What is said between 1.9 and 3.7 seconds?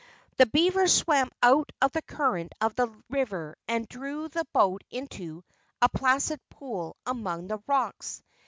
the current of the river